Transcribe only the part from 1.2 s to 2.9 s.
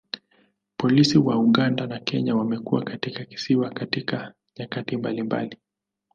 Uganda na Kenya wamekuwa